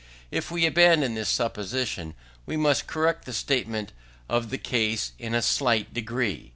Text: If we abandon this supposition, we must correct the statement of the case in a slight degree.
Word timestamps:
If 0.31 0.49
we 0.49 0.65
abandon 0.65 1.13
this 1.13 1.29
supposition, 1.29 2.15
we 2.47 2.57
must 2.57 2.87
correct 2.87 3.25
the 3.25 3.33
statement 3.33 3.93
of 4.27 4.49
the 4.49 4.57
case 4.57 5.11
in 5.19 5.35
a 5.35 5.43
slight 5.43 5.93
degree. 5.93 6.49